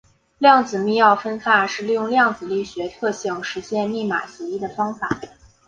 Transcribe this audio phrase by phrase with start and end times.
[0.39, 5.21] 量子密钥分发是利用量子力学特性实现密码协议的方法。